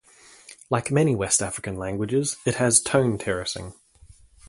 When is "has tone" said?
2.55-3.19